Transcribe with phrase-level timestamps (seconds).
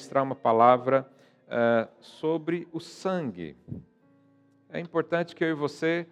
[0.00, 1.06] ministrar uma palavra
[1.46, 3.54] uh, sobre o sangue.
[4.70, 6.06] É importante que eu e você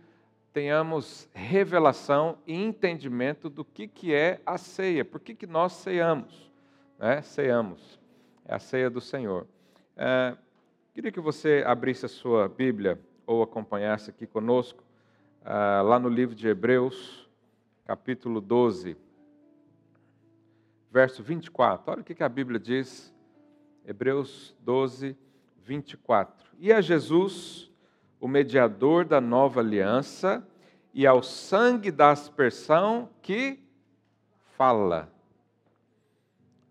[0.52, 6.50] tenhamos revelação e entendimento do que, que é a ceia, por que, que nós ceamos.
[6.98, 7.22] Né?
[7.22, 7.98] Ceamos,
[8.44, 9.46] é a ceia do Senhor.
[9.96, 10.36] Uh,
[10.92, 14.82] queria que você abrisse a sua Bíblia ou acompanhasse aqui conosco,
[15.42, 17.26] uh, lá no livro de Hebreus,
[17.86, 18.98] capítulo 12,
[20.90, 21.90] verso 24.
[21.90, 23.14] Olha o que, que a Bíblia diz,
[23.88, 25.16] Hebreus 12,
[25.64, 26.46] 24.
[26.58, 27.68] E a Jesus
[28.20, 30.46] o mediador da nova aliança,
[30.92, 33.58] e ao sangue da aspersão que
[34.56, 35.10] fala.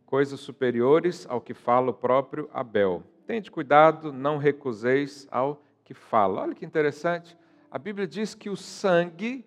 [0.06, 3.04] Coisas superiores ao que fala o próprio Abel.
[3.26, 6.42] Tente cuidado, não recuseis ao que fala.
[6.42, 7.38] Olha que interessante.
[7.72, 9.46] A Bíblia diz que o sangue,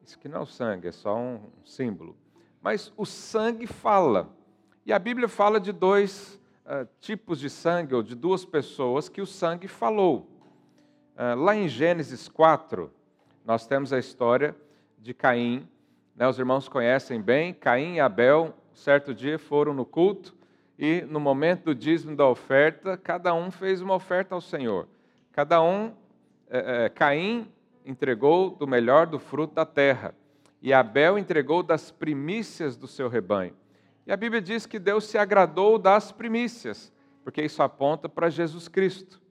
[0.00, 2.16] isso que não é o sangue, é só um símbolo,
[2.60, 4.34] mas o sangue fala.
[4.86, 9.20] E a Bíblia fala de dois uh, tipos de sangue, ou de duas pessoas que
[9.20, 10.32] o sangue falou.
[11.14, 12.90] Ah, lá em Gênesis 4,
[13.44, 14.56] nós temos a história
[14.98, 15.68] de Caim.
[16.16, 17.52] Né, os irmãos conhecem bem.
[17.52, 20.34] Caim e Abel, certo dia, foram no culto
[20.78, 24.88] e, no momento do dízimo da oferta, cada um fez uma oferta ao Senhor.
[25.32, 25.92] Cada um,
[26.48, 27.46] é, é, Caim
[27.84, 30.14] entregou do melhor do fruto da terra
[30.62, 33.54] e Abel entregou das primícias do seu rebanho.
[34.06, 38.68] E a Bíblia diz que Deus se agradou das primícias, porque isso aponta para Jesus
[38.68, 39.22] Cristo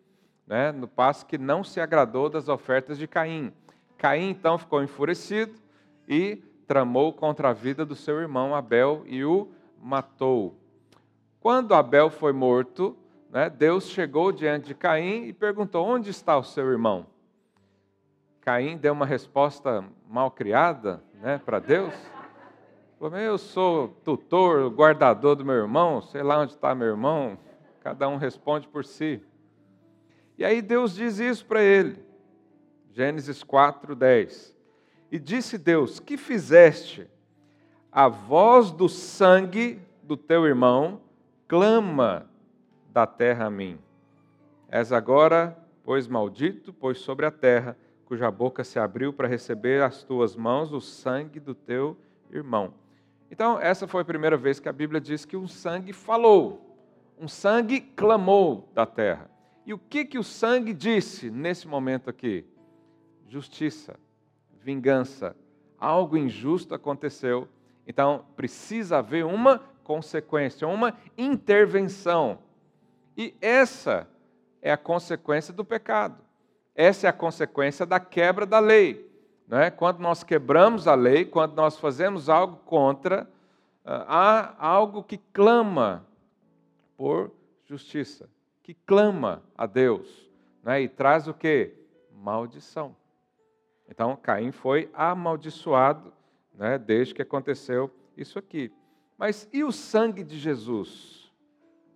[0.51, 3.53] né, no passo que não se agradou das ofertas de Caim.
[3.97, 5.53] Caim então ficou enfurecido
[6.05, 9.49] e tramou contra a vida do seu irmão Abel e o
[9.81, 10.59] matou.
[11.39, 12.97] Quando Abel foi morto,
[13.29, 17.05] né, Deus chegou diante de Caim e perguntou: Onde está o seu irmão?
[18.41, 21.93] Caim deu uma resposta mal criada né, para Deus.
[23.03, 27.35] Eu sou tutor, guardador do meu irmão, sei lá onde está meu irmão.
[27.79, 29.19] Cada um responde por si.
[30.37, 31.97] E aí Deus diz isso para ele.
[32.91, 34.55] Gênesis 4, 10.
[35.11, 37.09] E disse Deus: Que fizeste?
[37.91, 41.01] A voz do sangue do teu irmão
[41.47, 42.29] clama
[42.93, 43.79] da terra a mim.
[44.69, 47.75] És agora, pois maldito, pois sobre a terra,
[48.05, 51.97] cuja boca se abriu para receber as tuas mãos o sangue do teu
[52.31, 52.80] irmão.
[53.31, 56.77] Então, essa foi a primeira vez que a Bíblia diz que um sangue falou,
[57.17, 59.31] um sangue clamou da terra.
[59.65, 62.45] E o que, que o sangue disse nesse momento aqui?
[63.29, 63.97] Justiça,
[64.61, 65.33] vingança,
[65.77, 67.47] algo injusto aconteceu,
[67.87, 72.39] então precisa haver uma consequência, uma intervenção.
[73.15, 74.09] E essa
[74.61, 76.21] é a consequência do pecado.
[76.75, 79.09] Essa é a consequência da quebra da lei.
[79.51, 79.69] Não é?
[79.69, 83.29] Quando nós quebramos a lei, quando nós fazemos algo contra,
[83.85, 86.07] ah, há algo que clama
[86.97, 87.31] por
[87.65, 88.27] justiça
[88.63, 90.29] que clama a Deus
[90.63, 91.73] né, e traz o que?
[92.11, 92.95] Maldição.
[93.89, 96.13] Então, Caim foi amaldiçoado
[96.53, 98.71] né, desde que aconteceu isso aqui.
[99.17, 101.31] Mas e o sangue de Jesus?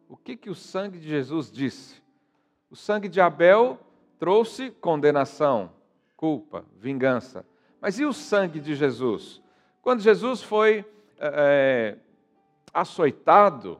[0.09, 2.03] O que, que o sangue de Jesus disse?
[2.69, 3.79] O sangue de Abel
[4.19, 5.71] trouxe condenação,
[6.15, 7.45] culpa, vingança.
[7.81, 9.41] Mas e o sangue de Jesus?
[9.81, 10.85] Quando Jesus foi
[11.19, 11.97] é,
[12.73, 13.79] açoitado,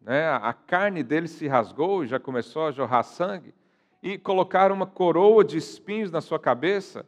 [0.00, 0.28] né?
[0.28, 3.54] a carne dele se rasgou e já começou a jorrar sangue,
[4.02, 7.06] e colocaram uma coroa de espinhos na sua cabeça,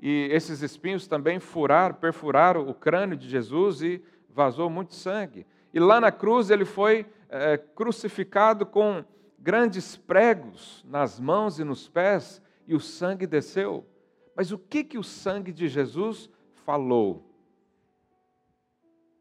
[0.00, 5.46] e esses espinhos também furaram, perfuraram o crânio de Jesus e vazou muito sangue.
[5.72, 9.04] E lá na cruz ele foi é, crucificado com
[9.38, 13.86] grandes pregos nas mãos e nos pés, e o sangue desceu.
[14.34, 16.30] Mas o que, que o sangue de Jesus
[16.64, 17.28] falou?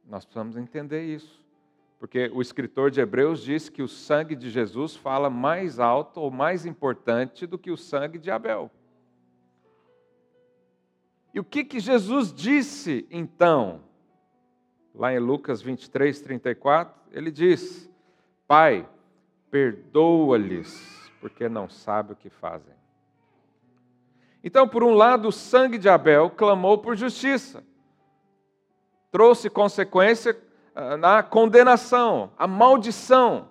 [0.05, 1.41] Nós precisamos entender isso.
[1.99, 6.31] Porque o escritor de Hebreus diz que o sangue de Jesus fala mais alto ou
[6.31, 8.71] mais importante do que o sangue de Abel.
[11.33, 13.83] E o que, que Jesus disse então?
[14.93, 17.89] Lá em Lucas 23, 34, ele diz:
[18.47, 18.89] Pai,
[19.49, 22.80] perdoa-lhes, porque não sabe o que fazem.
[24.43, 27.63] Então, por um lado, o sangue de Abel clamou por justiça,
[29.11, 30.37] trouxe consequência
[30.73, 33.49] ah, na condenação, a maldição.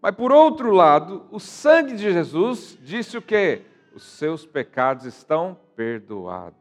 [0.00, 3.62] Mas por outro lado, o sangue de Jesus disse o quê?
[3.94, 6.56] Os seus pecados estão perdoados.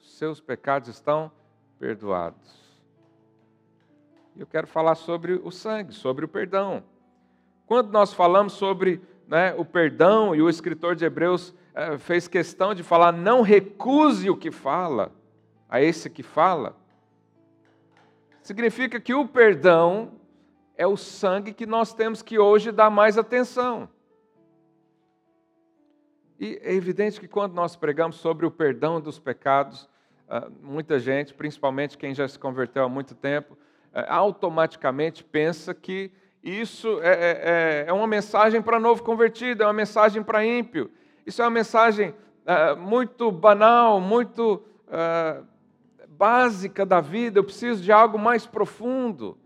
[0.00, 1.30] Os seus pecados estão
[1.78, 2.64] perdoados.
[4.36, 6.82] Eu quero falar sobre o sangue, sobre o perdão.
[7.66, 12.74] Quando nós falamos sobre né, o perdão, e o escritor de Hebreus eh, fez questão
[12.74, 15.12] de falar, não recuse o que fala
[15.68, 16.76] a esse que fala,
[18.44, 20.20] Significa que o perdão
[20.76, 23.88] é o sangue que nós temos que hoje dar mais atenção.
[26.38, 29.88] E é evidente que quando nós pregamos sobre o perdão dos pecados,
[30.28, 33.56] ah, muita gente, principalmente quem já se converteu há muito tempo,
[33.94, 36.12] ah, automaticamente pensa que
[36.44, 40.90] isso é, é, é, é uma mensagem para novo convertido, é uma mensagem para ímpio.
[41.24, 45.46] Isso é uma mensagem uh, muito banal, muito uh,
[46.06, 47.38] básica da vida.
[47.38, 49.38] Eu preciso de algo mais profundo.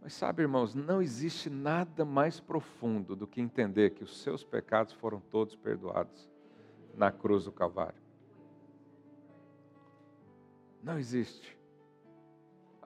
[0.00, 4.94] Mas sabe, irmãos, não existe nada mais profundo do que entender que os seus pecados
[4.94, 6.30] foram todos perdoados
[6.96, 8.00] na cruz do Calvário.
[10.82, 11.57] Não existe.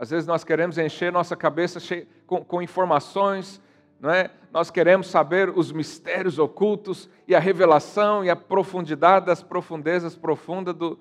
[0.02, 1.78] Às vezes nós queremos encher nossa cabeça
[2.26, 3.62] com, com informações,
[4.00, 4.32] não é?
[4.50, 10.74] Nós queremos saber os mistérios ocultos e a revelação e a profundidade das profundezas profundas
[10.74, 10.98] do,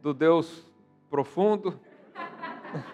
[0.00, 0.64] do Deus
[1.10, 1.76] profundo.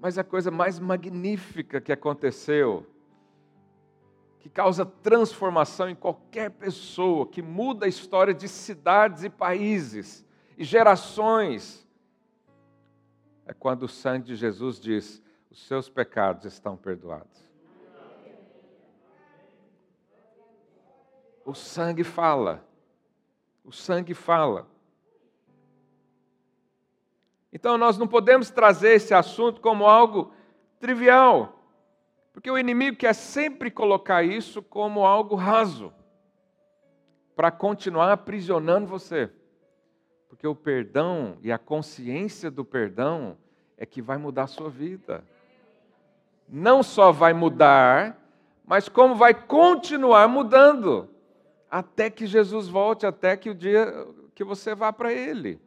[0.00, 2.86] Mas a coisa mais magnífica que aconteceu,
[4.40, 10.24] que causa transformação em qualquer pessoa, que muda a história de cidades e países
[10.56, 11.85] e gerações,
[13.46, 17.46] é quando o sangue de Jesus diz: os seus pecados estão perdoados.
[21.44, 22.66] O sangue fala.
[23.64, 24.68] O sangue fala.
[27.52, 30.32] Então nós não podemos trazer esse assunto como algo
[30.80, 31.58] trivial,
[32.32, 35.92] porque o inimigo quer sempre colocar isso como algo raso,
[37.34, 39.30] para continuar aprisionando você.
[40.36, 43.38] Porque o perdão e a consciência do perdão
[43.78, 45.24] é que vai mudar a sua vida.
[46.46, 48.22] Não só vai mudar,
[48.62, 51.08] mas como vai continuar mudando
[51.70, 55.58] até que Jesus volte, até que o dia que você vá para Ele.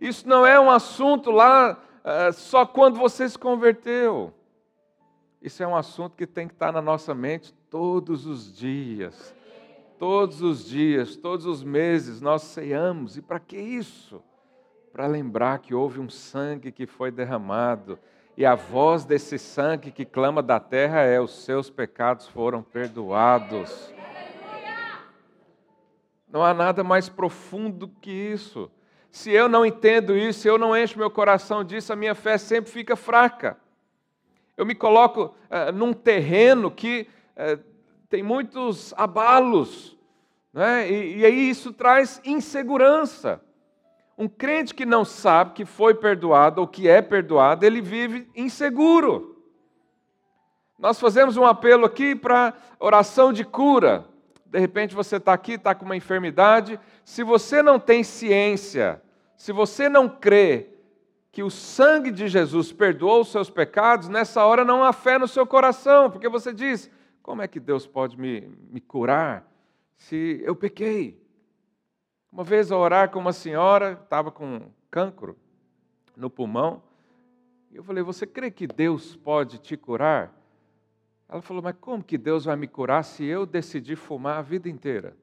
[0.00, 4.32] Isso não é um assunto lá uh, só quando você se converteu.
[5.42, 9.34] Isso é um assunto que tem que estar na nossa mente todos os dias.
[10.06, 13.16] Todos os dias, todos os meses nós ceiamos.
[13.16, 14.22] E para que isso?
[14.92, 17.98] Para lembrar que houve um sangue que foi derramado.
[18.36, 23.94] E a voz desse sangue que clama da terra é: os seus pecados foram perdoados.
[26.28, 28.70] Não há nada mais profundo que isso.
[29.10, 32.36] Se eu não entendo isso, se eu não encho meu coração disso, a minha fé
[32.36, 33.56] sempre fica fraca.
[34.54, 37.08] Eu me coloco uh, num terreno que
[37.38, 37.73] uh,
[38.08, 39.96] tem muitos abalos,
[40.52, 40.90] né?
[40.90, 43.40] e, e aí isso traz insegurança.
[44.16, 49.34] Um crente que não sabe que foi perdoado ou que é perdoado, ele vive inseguro.
[50.78, 54.06] Nós fazemos um apelo aqui para oração de cura.
[54.46, 56.78] De repente você está aqui, está com uma enfermidade.
[57.04, 59.02] Se você não tem ciência,
[59.36, 60.68] se você não crê
[61.32, 65.26] que o sangue de Jesus perdoou os seus pecados, nessa hora não há fé no
[65.26, 66.88] seu coração, porque você diz:
[67.24, 69.50] como é que Deus pode me, me curar
[69.96, 71.18] se eu pequei?
[72.30, 75.34] Uma vez ao orar com uma senhora, estava com cancro
[76.14, 76.82] no pulmão,
[77.72, 80.38] e eu falei: Você crê que Deus pode te curar?
[81.26, 84.68] Ela falou: Mas como que Deus vai me curar se eu decidir fumar a vida
[84.68, 85.16] inteira?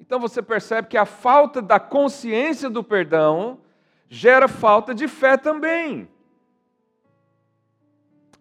[0.00, 3.60] Então você percebe que a falta da consciência do perdão
[4.08, 6.08] gera falta de fé também.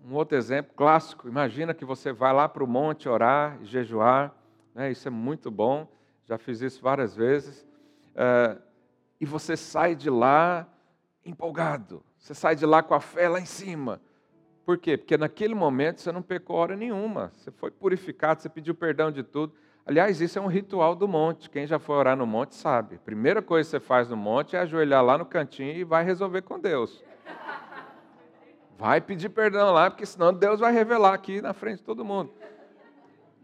[0.05, 4.33] Um outro exemplo clássico: imagina que você vai lá para o monte orar e jejuar,
[4.73, 4.91] né?
[4.91, 5.87] isso é muito bom,
[6.25, 7.65] já fiz isso várias vezes,
[8.15, 8.57] é,
[9.19, 10.67] e você sai de lá
[11.25, 14.01] empolgado, você sai de lá com a fé lá em cima.
[14.65, 14.97] Por quê?
[14.97, 19.23] Porque naquele momento você não pecou hora nenhuma, você foi purificado, você pediu perdão de
[19.23, 19.53] tudo.
[19.85, 21.49] Aliás, isso é um ritual do monte.
[21.49, 22.99] Quem já foi orar no monte sabe.
[22.99, 26.43] Primeira coisa que você faz no monte é ajoelhar lá no cantinho e vai resolver
[26.43, 27.03] com Deus.
[28.81, 32.33] Vai pedir perdão lá, porque senão Deus vai revelar aqui na frente de todo mundo.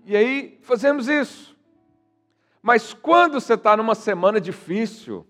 [0.04, 1.56] E aí fazemos isso.
[2.60, 5.28] Mas quando você está numa semana difícil,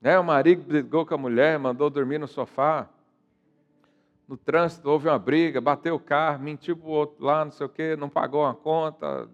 [0.00, 2.88] né, o marido brigou com a mulher, mandou dormir no sofá,
[4.26, 7.66] no trânsito houve uma briga, bateu o carro, mentiu para o outro lá, não sei
[7.66, 9.30] o quê, não pagou a conta.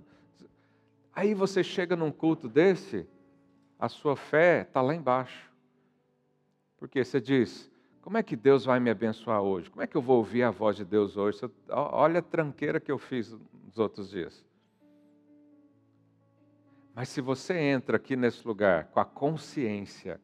[1.14, 3.08] Aí você chega num culto desse,
[3.78, 5.50] a sua fé está lá embaixo.
[6.76, 7.74] Porque você diz,
[8.06, 9.68] como é que Deus vai me abençoar hoje?
[9.68, 11.40] Como é que eu vou ouvir a voz de Deus hoje?
[11.68, 14.46] Olha a tranqueira que eu fiz nos outros dias.
[16.94, 20.20] Mas se você entra aqui nesse lugar com a consciência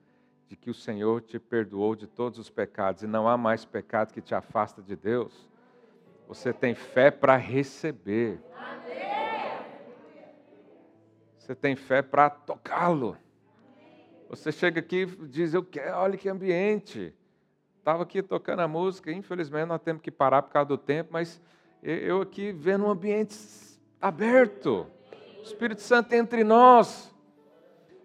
[0.47, 4.15] de que o Senhor te perdoou de todos os pecados e não há mais pecado
[4.15, 5.51] que te afasta de Deus,
[6.29, 8.41] você tem fé para receber.
[11.37, 13.17] Você tem fé para tocá-lo.
[14.29, 17.13] Você chega aqui e diz, eu quero, olha que ambiente.
[17.83, 21.43] Estava aqui tocando a música, infelizmente nós temos que parar por causa do tempo, mas
[21.83, 23.37] eu aqui vendo um ambiente
[24.01, 24.87] aberto.
[25.41, 27.13] O Espírito Santo entre nós.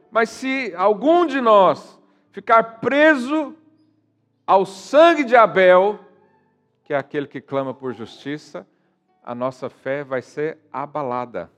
[0.09, 3.55] Mas se algum de nós ficar preso
[4.47, 5.99] ao sangue de Abel,
[6.83, 8.65] que é aquele que clama por justiça,
[9.23, 11.51] a nossa fé vai ser abalada.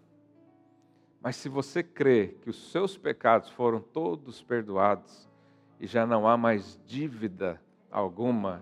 [1.21, 5.25] Mas se você crê que os seus pecados foram todos perdoados
[5.79, 7.61] e já não há mais dívida
[7.91, 8.62] alguma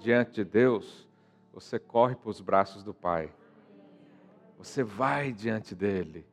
[0.00, 1.08] diante de Deus,
[1.52, 3.30] você corre para os braços do Pai.
[4.58, 6.26] Você vai diante dele.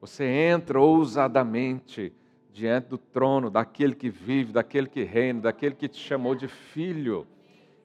[0.00, 2.12] Você entra ousadamente
[2.52, 7.26] diante do trono daquele que vive, daquele que reina, daquele que te chamou de filho.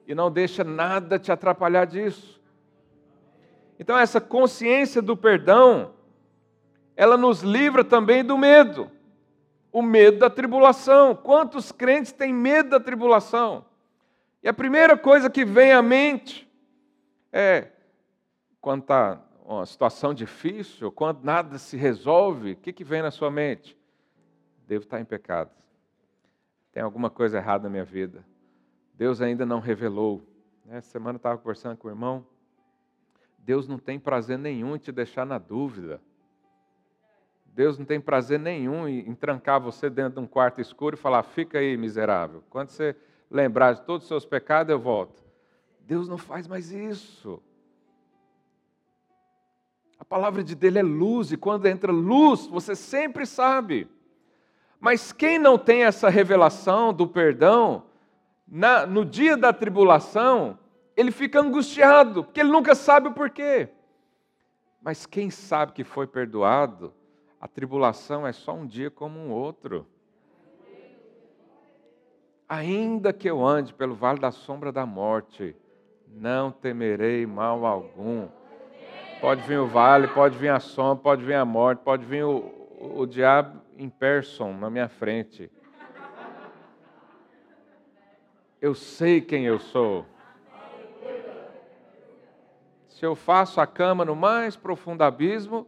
[0.06, 2.40] E não deixa nada te atrapalhar disso.
[3.78, 5.94] Então, essa consciência do perdão
[6.96, 8.90] ela nos livra também do medo.
[9.70, 11.14] O medo da tribulação.
[11.14, 13.66] Quantos crentes têm medo da tribulação?
[14.46, 16.48] E a primeira coisa que vem à mente
[17.32, 17.66] é,
[18.60, 23.28] quando está uma situação difícil, quando nada se resolve, o que, que vem na sua
[23.28, 23.76] mente?
[24.64, 25.50] Devo estar em pecado.
[26.70, 28.24] Tem alguma coisa errada na minha vida.
[28.94, 30.22] Deus ainda não revelou.
[30.68, 32.24] Essa semana eu estava conversando com o irmão.
[33.38, 36.00] Deus não tem prazer nenhum em te deixar na dúvida.
[37.46, 41.24] Deus não tem prazer nenhum em, trancar você dentro de um quarto escuro e falar:
[41.24, 42.44] fica aí, miserável.
[42.48, 42.94] Quando você
[43.30, 45.24] lembrar de todos os seus pecados, eu volto.
[45.80, 47.42] Deus não faz mais isso.
[49.98, 53.88] A palavra de dele é luz, e quando entra luz, você sempre sabe.
[54.78, 57.84] Mas quem não tem essa revelação do perdão,
[58.46, 60.58] na, no dia da tribulação,
[60.96, 63.68] ele fica angustiado, porque ele nunca sabe o porquê.
[64.80, 66.94] Mas quem sabe que foi perdoado,
[67.40, 69.86] a tribulação é só um dia como um outro.
[72.48, 75.56] Ainda que eu ande pelo vale da sombra da morte,
[76.06, 78.28] não temerei mal algum.
[79.20, 82.36] Pode vir o vale, pode vir a sombra, pode vir a morte, pode vir o,
[82.78, 85.50] o, o diabo em person na minha frente.
[88.60, 90.06] Eu sei quem eu sou.
[92.88, 95.66] Se eu faço a cama no mais profundo abismo,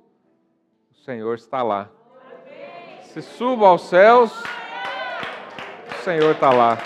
[1.04, 1.90] Senhor está lá.
[3.02, 4.32] Se subo aos céus,
[5.98, 6.78] o Senhor está lá.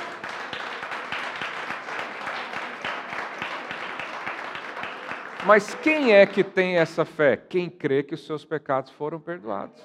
[5.45, 7.37] Mas quem é que tem essa fé?
[7.37, 9.83] Quem crê que os seus pecados foram perdoados.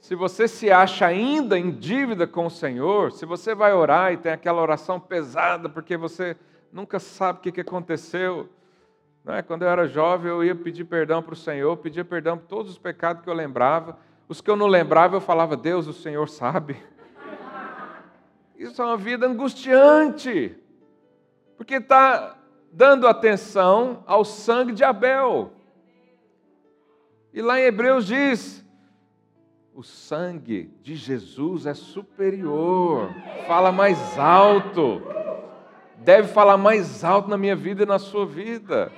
[0.00, 4.16] Se você se acha ainda em dívida com o Senhor, se você vai orar e
[4.16, 6.36] tem aquela oração pesada porque você
[6.72, 8.48] nunca sabe o que aconteceu,
[9.26, 9.42] é?
[9.42, 12.70] Quando eu era jovem, eu ia pedir perdão para o Senhor, pedia perdão por todos
[12.70, 13.98] os pecados que eu lembrava.
[14.28, 16.76] Os que eu não lembrava, eu falava, Deus, o Senhor sabe.
[18.58, 20.56] Isso é uma vida angustiante,
[21.56, 22.38] porque está
[22.72, 25.52] dando atenção ao sangue de Abel.
[27.32, 28.64] E lá em Hebreus diz:
[29.74, 33.10] o sangue de Jesus é superior,
[33.46, 35.02] fala mais alto,
[35.98, 38.90] deve falar mais alto na minha vida e na sua vida.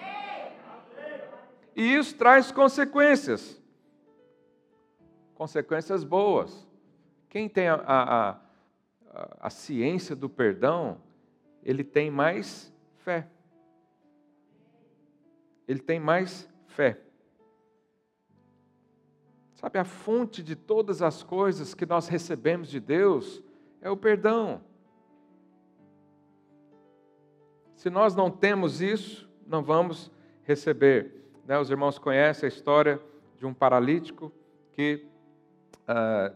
[1.74, 3.60] E isso traz consequências.
[5.34, 6.66] Consequências boas.
[7.28, 8.36] Quem tem a, a,
[9.40, 11.00] a, ciência do perdão,
[11.62, 13.28] ele tem mais fé.
[15.66, 17.00] Ele tem mais fé.
[19.54, 23.42] Sabe, a fonte de todas as coisas que nós recebemos de Deus
[23.80, 24.62] é o perdão.
[27.74, 30.10] Se nós não temos isso, não vamos
[30.44, 31.14] receber.
[31.44, 33.00] Né, os irmãos conhecem a história
[33.36, 34.32] de um paralítico
[34.72, 35.06] que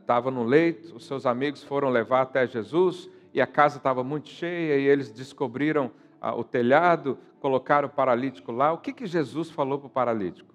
[0.01, 4.03] estava uh, no leito, os seus amigos foram levar até Jesus e a casa estava
[4.03, 5.91] muito cheia e eles descobriram
[6.23, 8.73] uh, o telhado, colocaram o paralítico lá.
[8.73, 10.55] O que, que Jesus falou para o paralítico?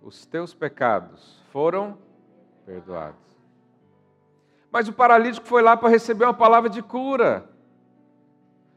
[0.00, 1.98] Os teus pecados foram
[2.66, 3.20] perdoados.
[4.70, 7.48] Mas o paralítico foi lá para receber uma palavra de cura.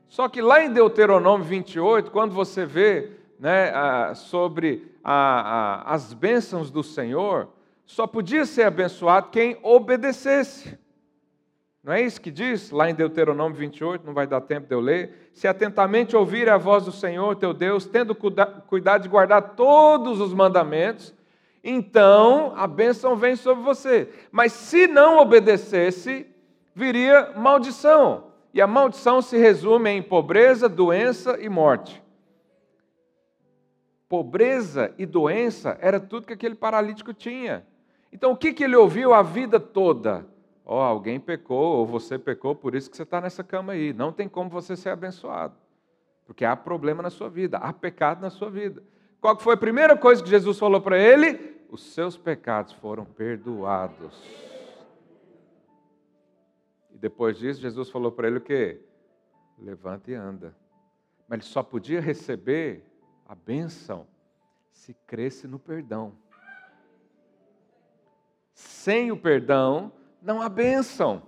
[0.08, 6.72] Só que lá em Deuteronômio 28, quando você vê né, sobre a, a, as bênçãos
[6.72, 7.50] do Senhor,
[7.86, 10.77] só podia ser abençoado quem obedecesse.
[11.84, 14.80] Não é isso que diz lá em Deuteronômio 28, não vai dar tempo de eu
[14.80, 15.30] ler?
[15.34, 20.34] Se atentamente ouvir a voz do Senhor teu Deus, tendo cuidado de guardar todos os
[20.34, 21.13] mandamentos,
[21.63, 24.10] então a bênção vem sobre você.
[24.32, 26.25] Mas se não obedecesse,
[26.74, 28.25] viria maldição.
[28.51, 32.01] E a maldição se resume em pobreza, doença e morte.
[34.07, 37.65] Pobreza e doença era tudo que aquele paralítico tinha.
[38.12, 40.25] Então o que, que ele ouviu a vida toda?
[40.65, 43.93] Ó, oh, alguém pecou, ou você pecou, por isso que você está nessa cama aí.
[43.93, 45.55] Não tem como você ser abençoado.
[46.25, 48.81] Porque há problema na sua vida, há pecado na sua vida.
[49.21, 51.55] Qual foi a primeira coisa que Jesus falou para ele?
[51.69, 54.24] Os seus pecados foram perdoados.
[56.91, 58.81] E depois disso, Jesus falou para ele o quê?
[59.59, 60.55] Levanta e anda.
[61.27, 62.83] Mas ele só podia receber
[63.25, 64.05] a bênção
[64.72, 66.13] se cresce no perdão.
[68.53, 69.91] Sem o perdão,
[70.22, 71.24] não há bênção.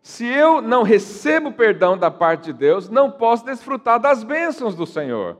[0.00, 4.86] Se eu não recebo perdão da parte de Deus, não posso desfrutar das bênçãos do
[4.86, 5.38] Senhor.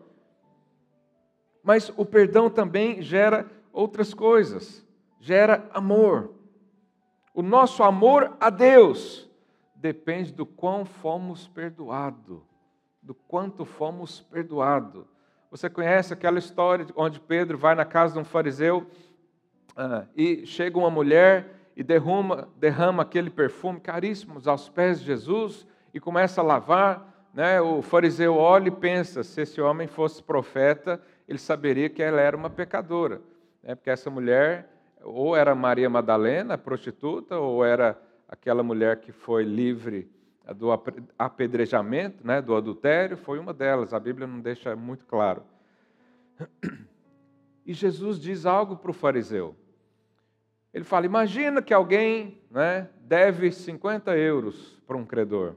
[1.62, 4.84] Mas o perdão também gera outras coisas,
[5.20, 6.34] gera amor.
[7.32, 9.28] O nosso amor a Deus
[9.74, 12.40] depende do quão fomos perdoados,
[13.02, 15.13] do quanto fomos perdoados.
[15.54, 18.88] Você conhece aquela história onde Pedro vai na casa de um fariseu
[19.78, 25.64] uh, e chega uma mulher e derrama, derrama aquele perfume caríssimo aos pés de Jesus
[25.94, 27.28] e começa a lavar.
[27.32, 27.61] Né?
[27.61, 32.37] O fariseu olha e pensa: se esse homem fosse profeta, ele saberia que ela era
[32.37, 33.20] uma pecadora.
[33.62, 33.76] Né?
[33.76, 34.68] Porque essa mulher,
[35.04, 37.96] ou era Maria Madalena, prostituta, ou era
[38.28, 40.11] aquela mulher que foi livre
[40.52, 40.70] do
[41.18, 43.94] apedrejamento, né, do adultério, foi uma delas.
[43.94, 45.42] A Bíblia não deixa muito claro.
[47.64, 49.56] E Jesus diz algo para o fariseu.
[50.72, 55.54] Ele fala: imagina que alguém né, deve 50 euros para um credor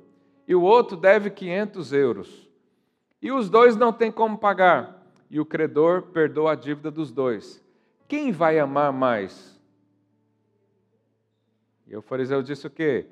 [0.47, 2.49] e o outro deve 500 euros.
[3.21, 5.05] E os dois não têm como pagar.
[5.29, 7.61] E o credor perdoa a dívida dos dois.
[8.07, 9.59] Quem vai amar mais?
[11.85, 13.05] E o fariseu disse o quê?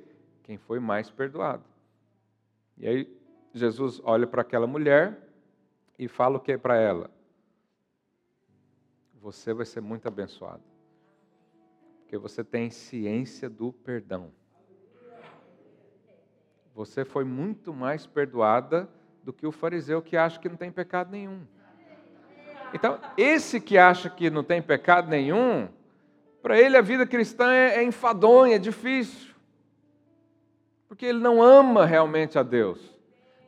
[0.46, 1.64] Quem foi mais perdoado.
[2.78, 3.20] E aí
[3.54, 5.20] Jesus olha para aquela mulher
[6.00, 7.12] e fala o que para ela?
[9.22, 10.64] Você vai ser muito abençoado
[12.16, 14.32] porque você tem ciência do perdão.
[16.74, 18.88] Você foi muito mais perdoada
[19.22, 21.42] do que o fariseu que acha que não tem pecado nenhum.
[22.74, 25.68] Então, esse que acha que não tem pecado nenhum,
[26.42, 29.35] para ele a vida cristã é, é enfadonha, é difícil.
[30.96, 32.80] Porque ele não ama realmente a Deus.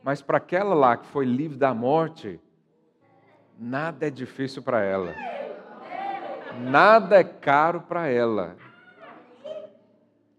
[0.02, 2.38] Mas para aquela lá que foi livre da morte,
[3.58, 5.14] nada é difícil para ela.
[6.60, 8.54] Nada é caro para ela.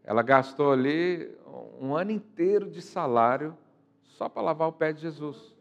[0.04, 1.36] Ela gastou ali
[1.82, 3.58] um ano inteiro de salário
[4.04, 5.58] só para lavar o pé de Jesus.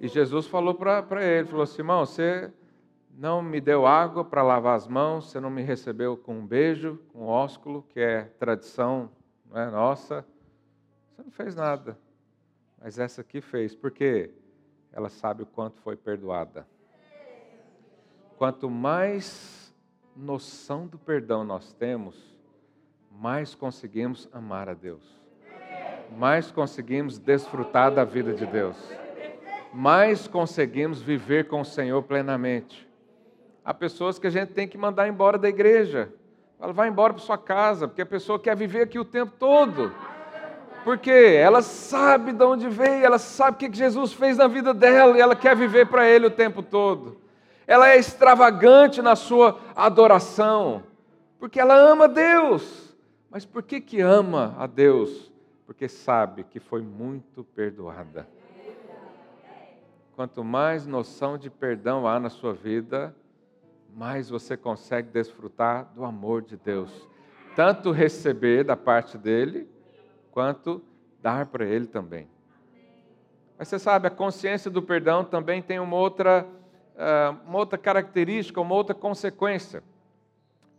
[0.00, 2.50] E Jesus falou para ele, falou assim, irmão, você
[3.10, 6.98] não me deu água para lavar as mãos, você não me recebeu com um beijo,
[7.12, 9.10] com um ósculo, que é tradição
[9.52, 10.24] é, nossa.
[11.16, 11.98] Você não fez nada.
[12.78, 14.30] Mas essa aqui fez, porque
[14.92, 16.66] ela sabe o quanto foi perdoada.
[18.36, 19.74] Quanto mais
[20.14, 22.36] noção do perdão nós temos,
[23.10, 25.02] mais conseguimos amar a Deus,
[26.18, 28.76] mais conseguimos desfrutar da vida de Deus,
[29.72, 32.86] mais conseguimos viver com o Senhor plenamente.
[33.64, 36.12] Há pessoas que a gente tem que mandar embora da igreja.
[36.60, 39.90] Ela vai embora para sua casa, porque a pessoa quer viver aqui o tempo todo.
[40.86, 45.18] Porque ela sabe de onde veio, ela sabe o que Jesus fez na vida dela
[45.18, 47.26] e ela quer viver para Ele o tempo todo
[47.66, 50.84] ela é extravagante na sua adoração,
[51.38, 52.94] porque ela ama Deus.
[53.28, 55.32] Mas por que que ama a Deus?
[55.66, 58.28] Porque sabe que foi muito perdoada.
[60.14, 63.14] Quanto mais noção de perdão há na sua vida,
[63.94, 67.06] mais você consegue desfrutar do amor de Deus.
[67.54, 69.68] Tanto receber da parte dele,
[70.36, 70.82] quanto
[71.22, 72.28] dar para ele também.
[73.56, 76.46] Mas você sabe, a consciência do perdão também tem uma outra
[76.94, 79.82] ah, uma outra característica, uma outra consequência.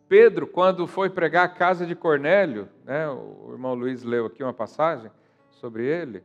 [0.08, 4.54] Pedro, quando foi pregar a casa de Cornélio, né, o irmão Luiz leu aqui uma
[4.54, 5.10] passagem
[5.50, 6.24] sobre ele.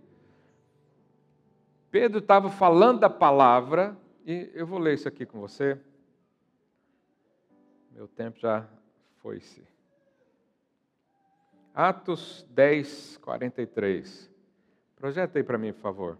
[1.90, 5.78] Pedro estava falando da palavra, e eu vou ler isso aqui com você.
[7.92, 8.68] Meu tempo já
[9.22, 9.71] foi-se.
[11.74, 14.30] Atos 10, 43.
[14.96, 16.18] Projeta aí para mim, por favor.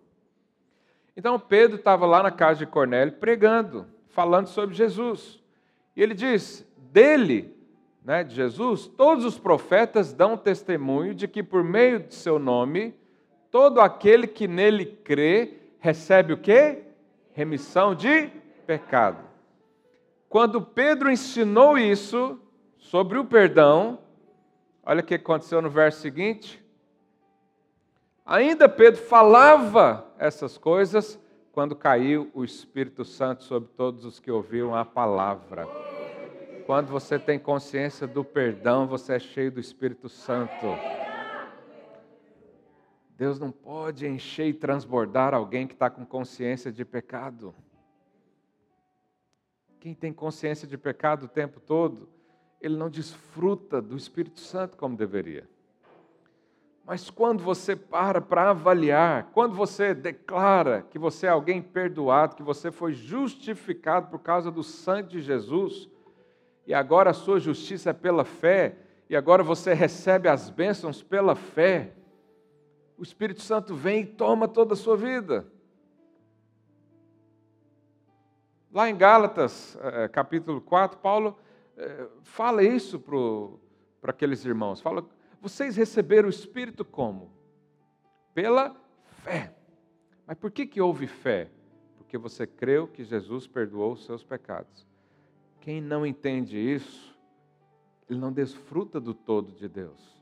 [1.16, 5.42] Então Pedro estava lá na casa de Cornélio pregando, falando sobre Jesus.
[5.94, 7.54] E ele diz: dele,
[8.04, 12.94] né, de Jesus, todos os profetas dão testemunho de que por meio de seu nome,
[13.50, 16.84] todo aquele que nele crê recebe o quê?
[17.32, 18.30] Remissão de
[18.66, 19.22] pecado.
[20.28, 22.40] Quando Pedro ensinou isso
[22.78, 23.98] sobre o perdão,
[24.82, 26.62] olha o que aconteceu no verso seguinte.
[28.24, 31.18] Ainda Pedro falava essas coisas,
[31.52, 35.66] quando caiu o Espírito Santo sobre todos os que ouviam a palavra.
[36.66, 40.66] Quando você tem consciência do perdão, você é cheio do Espírito Santo.
[43.16, 47.54] Deus não pode encher e transbordar alguém que está com consciência de pecado.
[49.78, 52.08] Quem tem consciência de pecado o tempo todo,
[52.62, 55.48] ele não desfruta do Espírito Santo como deveria.
[56.84, 62.42] Mas quando você para para avaliar, quando você declara que você é alguém perdoado, que
[62.42, 65.88] você foi justificado por causa do sangue de Jesus,
[66.66, 68.76] e agora a sua justiça é pela fé,
[69.10, 71.92] e agora você recebe as bênçãos pela fé,
[72.96, 75.46] o Espírito Santo vem e toma toda a sua vida.
[78.72, 81.36] Lá em Gálatas, eh, capítulo 4, Paulo
[81.76, 82.98] eh, fala isso
[84.00, 84.80] para aqueles irmãos.
[84.80, 85.04] Fala,
[85.40, 87.30] vocês receberam o Espírito como?
[88.34, 88.76] Pela
[89.22, 89.54] fé.
[90.26, 91.50] Mas por que, que houve fé?
[91.96, 94.86] Porque você creu que Jesus perdoou os seus pecados.
[95.60, 97.16] Quem não entende isso,
[98.08, 100.12] ele não desfruta do todo de Deus.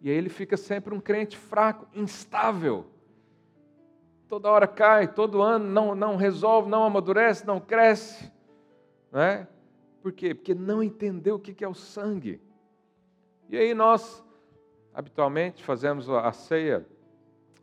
[0.00, 2.86] E aí ele fica sempre um crente fraco, instável.
[4.28, 8.32] Toda hora cai, todo ano não, não resolve, não amadurece, não cresce.
[9.12, 9.46] Não é?
[10.02, 10.34] Por quê?
[10.34, 12.40] Porque não entendeu o que é o sangue.
[13.48, 14.24] E aí nós,
[14.92, 16.84] habitualmente, fazemos a ceia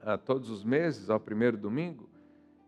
[0.02, 2.10] a, ah, todos os meses, ao primeiro domingo,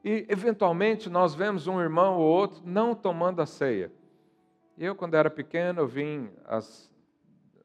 [0.03, 3.91] e, eventualmente, nós vemos um irmão ou outro não tomando a ceia.
[4.77, 6.91] Eu, quando era pequeno, vim, as,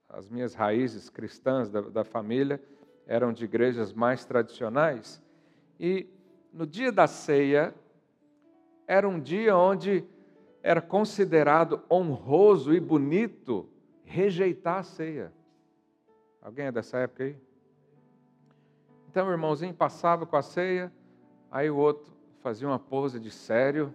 [0.09, 2.63] as minhas raízes cristãs da, da família
[3.07, 5.21] eram de igrejas mais tradicionais,
[5.81, 6.07] e
[6.53, 7.75] no dia da ceia,
[8.87, 10.05] era um dia onde
[10.67, 13.69] era considerado honroso e bonito
[14.05, 15.33] rejeitar a ceia.
[16.43, 17.37] Alguém é dessa época aí?
[19.09, 20.93] Então o irmãozinho passava com a ceia,
[21.53, 23.95] aí o outro fazia uma pose de sério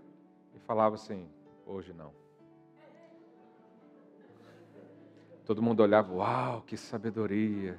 [0.55, 1.27] e falava assim:
[1.65, 2.13] hoje não.
[5.45, 7.77] Todo mundo olhava, uau, que sabedoria.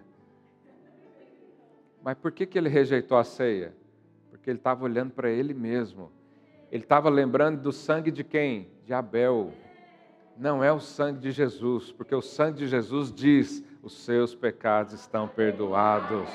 [2.02, 3.74] Mas por que, que ele rejeitou a ceia?
[4.28, 6.12] Porque ele estava olhando para ele mesmo.
[6.72, 8.66] Ele estava lembrando do sangue de quem?
[8.86, 9.52] De Abel.
[10.38, 14.94] Não é o sangue de Jesus, porque o sangue de Jesus diz: os seus pecados
[14.94, 16.30] estão perdoados.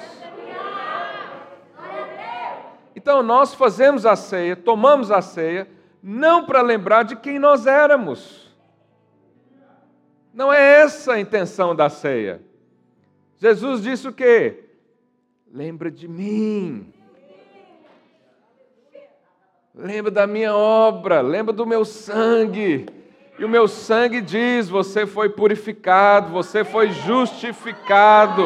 [2.95, 5.67] Então nós fazemos a ceia, tomamos a ceia,
[6.03, 8.55] não para lembrar de quem nós éramos.
[10.31, 12.43] Não é essa a intenção da ceia.
[13.37, 14.65] Jesus disse o quê?
[15.51, 16.93] Lembra de mim.
[19.79, 22.87] Lembra da minha obra, lembra do meu sangue.
[23.37, 28.43] E o meu sangue diz: você foi purificado, você foi justificado.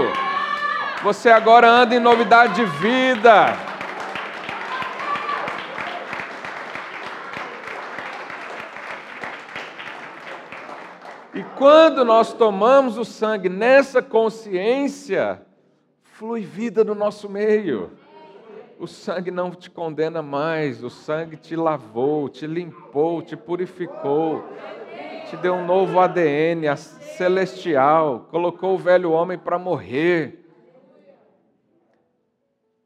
[1.01, 3.55] Você agora anda em novidade de vida.
[11.33, 15.41] E quando nós tomamos o sangue nessa consciência,
[16.03, 17.89] flui vida no nosso meio.
[18.81, 24.43] O sangue não te condena mais, o sangue te lavou, te limpou, te purificou
[25.31, 30.45] te deu um novo ADN celestial, colocou o velho homem para morrer.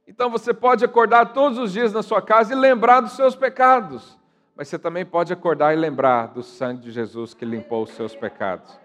[0.07, 4.15] Então você pode acordar todos os dias na sua casa e lembrar dos seus pecados,
[4.55, 8.15] mas você também pode acordar e lembrar do sangue de Jesus que limpou os seus
[8.15, 8.79] pecados.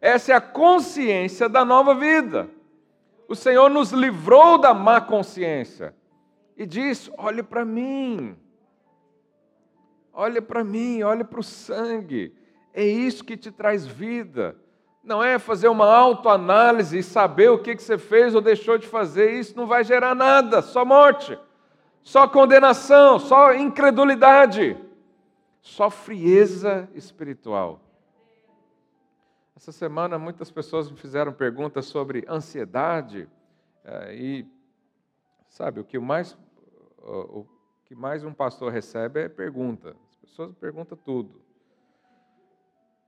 [0.00, 2.48] Essa é a consciência da nova vida.
[3.28, 5.94] O Senhor nos livrou da má consciência
[6.56, 8.36] e diz: olhe para mim,
[10.12, 12.34] olhe para mim, olhe para o sangue.
[12.72, 14.56] É isso que te traz vida.
[15.02, 19.32] Não é fazer uma autoanálise e saber o que você fez ou deixou de fazer.
[19.32, 21.38] Isso não vai gerar nada, só morte,
[22.02, 24.76] só condenação, só incredulidade,
[25.60, 27.80] só frieza espiritual.
[29.56, 33.28] Essa semana muitas pessoas me fizeram perguntas sobre ansiedade
[33.84, 34.46] eh, e
[35.48, 36.36] sabe o que mais
[37.06, 37.46] o
[37.84, 39.94] que mais um pastor recebe é pergunta.
[40.08, 41.42] As pessoas perguntam tudo.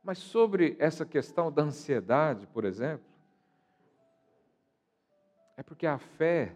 [0.03, 3.07] Mas sobre essa questão da ansiedade, por exemplo,
[5.57, 6.55] é porque a fé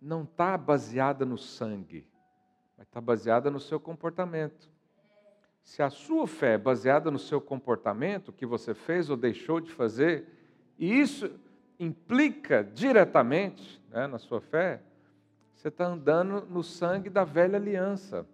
[0.00, 2.08] não está baseada no sangue,
[2.76, 4.68] mas está baseada no seu comportamento.
[5.66, 9.70] Se a sua fé é baseada no seu comportamento, que você fez ou deixou de
[9.70, 10.26] fazer,
[10.78, 11.30] e isso
[11.78, 14.80] implica diretamente né, na sua fé,
[15.54, 18.26] você está andando no sangue da velha aliança,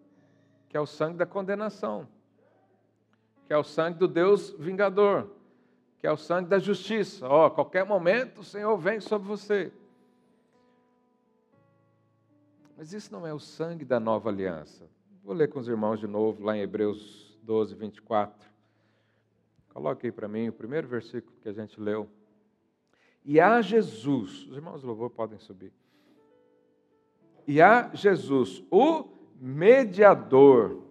[0.69, 2.07] que é o sangue da condenação
[3.53, 5.29] que é o sangue do Deus vingador,
[5.99, 7.29] que é o sangue da justiça.
[7.29, 9.71] Ó, oh, a qualquer momento o Senhor vem sobre você.
[12.75, 14.89] Mas isso não é o sangue da nova aliança.
[15.25, 18.51] Vou ler com os irmãos de novo, lá em Hebreus 12, 24.
[19.69, 22.09] Coloque aí para mim o primeiro versículo que a gente leu.
[23.25, 25.73] E a Jesus, os irmãos do louvor podem subir.
[27.47, 29.09] E a Jesus, o
[29.41, 30.83] mediador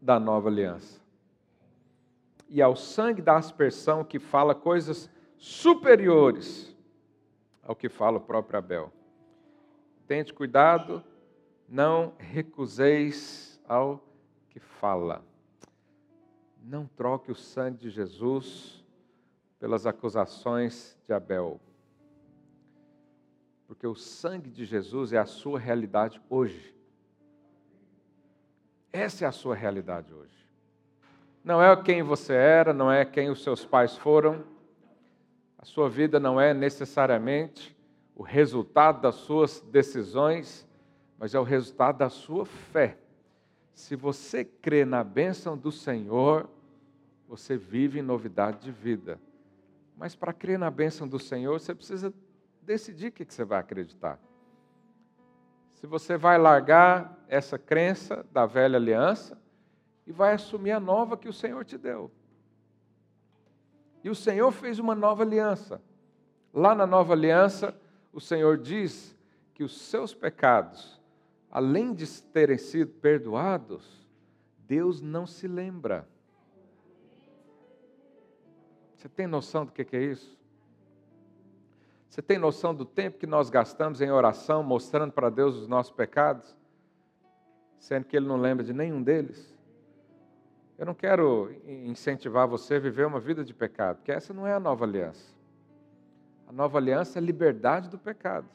[0.00, 1.02] da nova aliança.
[2.48, 6.72] E ao sangue da aspersão que fala coisas superiores
[7.64, 8.92] ao que fala o próprio Abel.
[10.06, 11.02] Tente cuidado,
[11.74, 14.00] não recuseis ao
[14.48, 15.24] que fala.
[16.62, 18.84] Não troque o sangue de Jesus
[19.58, 21.60] pelas acusações de Abel.
[23.66, 26.72] Porque o sangue de Jesus é a sua realidade hoje.
[28.92, 30.48] Essa é a sua realidade hoje.
[31.42, 34.44] Não é quem você era, não é quem os seus pais foram.
[35.58, 37.76] A sua vida não é necessariamente
[38.14, 40.64] o resultado das suas decisões,
[41.24, 42.98] mas é o resultado da sua fé.
[43.72, 46.46] Se você crê na bênção do Senhor,
[47.26, 49.18] você vive em novidade de vida.
[49.96, 52.12] Mas para crer na bênção do Senhor, você precisa
[52.60, 54.20] decidir o que você vai acreditar.
[55.72, 59.40] Se você vai largar essa crença da velha aliança
[60.06, 62.10] e vai assumir a nova que o Senhor te deu.
[64.04, 65.80] E o Senhor fez uma nova aliança.
[66.52, 67.74] Lá na nova aliança,
[68.12, 69.16] o Senhor diz
[69.54, 71.02] que os seus pecados,
[71.54, 74.04] além de terem sido perdoados,
[74.66, 76.08] Deus não se lembra.
[78.96, 80.36] Você tem noção do que é isso?
[82.08, 85.92] Você tem noção do tempo que nós gastamos em oração, mostrando para Deus os nossos
[85.92, 86.56] pecados,
[87.78, 89.54] sendo que Ele não lembra de nenhum deles?
[90.76, 94.54] Eu não quero incentivar você a viver uma vida de pecado, porque essa não é
[94.54, 95.32] a nova aliança.
[96.48, 98.48] A nova aliança é liberdade do pecado.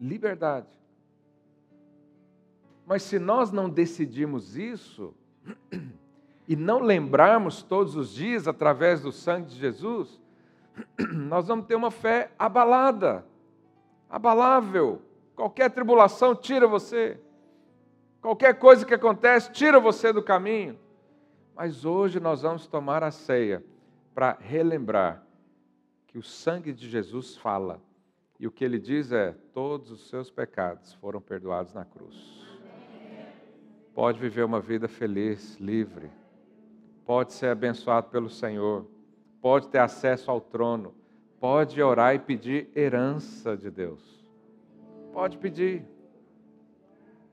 [0.00, 0.68] Liberdade.
[2.86, 5.14] Mas se nós não decidirmos isso,
[6.46, 10.20] e não lembrarmos todos os dias através do sangue de Jesus,
[11.12, 13.24] nós vamos ter uma fé abalada,
[14.08, 15.00] abalável.
[15.34, 17.18] Qualquer tribulação tira você,
[18.20, 20.78] qualquer coisa que acontece tira você do caminho.
[21.56, 23.64] Mas hoje nós vamos tomar a ceia
[24.14, 25.24] para relembrar
[26.06, 27.80] que o sangue de Jesus fala.
[28.44, 32.14] E o que ele diz é: todos os seus pecados foram perdoados na cruz.
[33.94, 36.10] Pode viver uma vida feliz, livre.
[37.06, 38.84] Pode ser abençoado pelo Senhor.
[39.40, 40.94] Pode ter acesso ao trono.
[41.40, 44.22] Pode orar e pedir herança de Deus.
[45.10, 45.82] Pode pedir.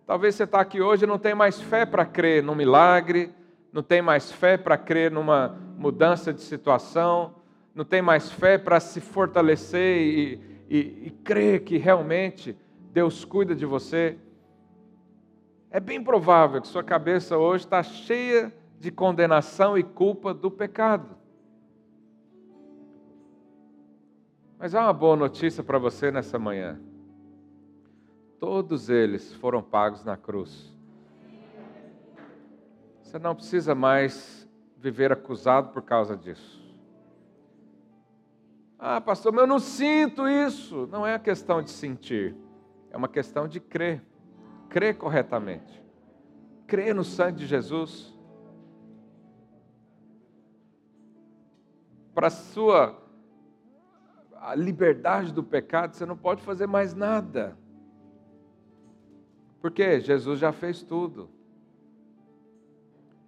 [0.07, 3.35] Talvez você está aqui hoje e não tem mais fé para crer num milagre,
[3.73, 7.35] não tem mais fé para crer numa mudança de situação,
[7.75, 12.57] não tem mais fé para se fortalecer e, e, e crer que realmente
[12.93, 14.17] Deus cuida de você,
[15.69, 21.17] é bem provável que sua cabeça hoje está cheia de condenação e culpa do pecado.
[24.57, 26.79] Mas há uma boa notícia para você nessa manhã.
[28.39, 30.73] Todos eles foram pagos na cruz.
[33.01, 36.60] Você não precisa mais viver acusado por causa disso.
[38.83, 40.87] Ah, pastor, mas eu não sinto isso.
[40.91, 42.35] Não é a questão de sentir,
[42.89, 44.03] é uma questão de crer.
[44.69, 45.79] Crer corretamente.
[46.65, 48.11] Crer no sangue de Jesus.
[52.15, 52.99] Para a sua
[54.55, 57.55] liberdade do pecado, você não pode fazer mais nada.
[59.61, 61.29] Porque Jesus já fez tudo.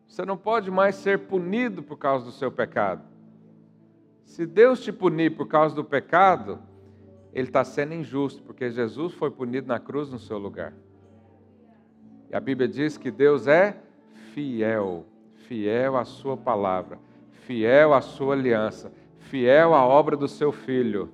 [0.08, 3.12] Você não pode mais ser punido por causa do seu pecado.
[4.24, 6.60] Se Deus te punir por causa do pecado,
[7.34, 10.74] Ele está sendo injusto, porque Jesus foi punido na cruz no seu lugar.
[12.30, 13.78] E a Bíblia diz que Deus é
[14.34, 15.06] fiel,
[15.48, 16.98] fiel à Sua palavra,
[17.32, 21.12] fiel à Sua aliança, fiel à obra do Seu Filho.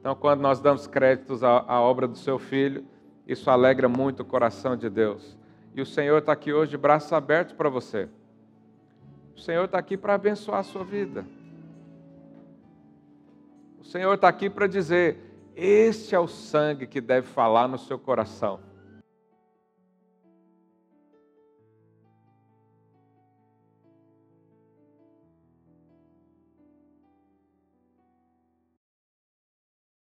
[0.00, 2.84] Então, quando nós damos créditos à, obra do Seu Filho,
[3.26, 5.36] isso alegra muito o coração de Deus.
[5.74, 8.08] E o Senhor está aqui hoje de braços abertos para você.
[9.36, 11.26] O Senhor está aqui para abençoar a sua vida.
[13.86, 15.16] O Senhor está aqui para dizer:
[15.54, 18.58] este é o sangue que deve falar no seu coração.